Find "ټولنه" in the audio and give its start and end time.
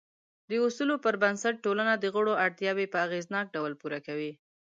1.65-1.93